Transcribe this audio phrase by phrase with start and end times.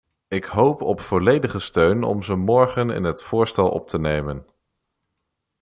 [0.27, 4.45] Ik hoop op volledige steun om ze morgen in het voorstel op te nemen.